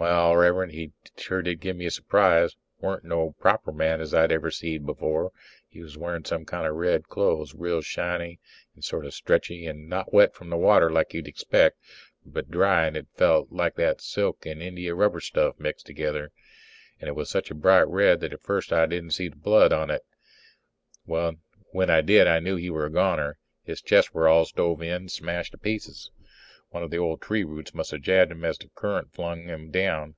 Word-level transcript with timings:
Wal, 0.00 0.36
Rev'rend, 0.36 0.70
he 0.70 0.92
sure 1.16 1.42
did 1.42 1.58
give 1.58 1.74
me 1.74 1.84
a 1.86 1.90
surprise 1.90 2.54
weren't 2.80 3.02
no 3.02 3.32
proper 3.40 3.72
man 3.72 4.00
I'd 4.00 4.30
ever 4.30 4.48
seed 4.48 4.86
before. 4.86 5.32
He 5.68 5.82
was 5.82 5.98
wearing 5.98 6.24
some 6.24 6.44
kind 6.44 6.68
of 6.68 6.76
red 6.76 7.08
clothes, 7.08 7.52
real 7.52 7.80
shiny 7.82 8.38
and 8.76 8.84
sort 8.84 9.04
of 9.06 9.12
stretchy 9.12 9.66
and 9.66 9.88
not 9.88 10.14
wet 10.14 10.34
from 10.36 10.50
the 10.50 10.56
water, 10.56 10.88
like 10.88 11.14
you'd 11.14 11.26
expect, 11.26 11.78
but 12.24 12.48
dry 12.48 12.86
and 12.86 12.96
it 12.96 13.08
felt 13.16 13.50
like 13.50 13.74
that 13.74 14.00
silk 14.00 14.46
and 14.46 14.62
India 14.62 14.94
rubber 14.94 15.18
stuff 15.20 15.58
mixed 15.58 15.86
together. 15.86 16.30
And 17.00 17.08
it 17.08 17.16
was 17.16 17.28
such 17.28 17.50
a 17.50 17.54
bright 17.56 17.88
red 17.88 18.20
that 18.20 18.32
at 18.32 18.40
first 18.42 18.72
I 18.72 18.86
didn't 18.86 19.10
see 19.14 19.26
the 19.26 19.34
blood 19.36 19.72
on 19.72 19.90
it. 19.90 20.06
When 21.06 21.90
I 21.90 22.02
did 22.02 22.28
I 22.28 22.38
knew 22.38 22.54
he 22.54 22.70
were 22.70 22.86
a 22.86 22.90
goner. 22.90 23.40
His 23.64 23.82
chest 23.82 24.14
were 24.14 24.28
all 24.28 24.44
stove 24.44 24.80
in, 24.80 25.08
smashed 25.08 25.50
to 25.52 25.58
pieces. 25.58 26.12
One 26.70 26.82
of 26.82 26.90
the 26.90 26.98
old 26.98 27.22
tree 27.22 27.44
roots 27.44 27.72
must 27.72 27.92
have 27.92 28.02
jabbed 28.02 28.30
him 28.30 28.44
as 28.44 28.58
the 28.58 28.68
current 28.74 29.14
flung 29.14 29.44
him 29.44 29.70
down. 29.70 30.16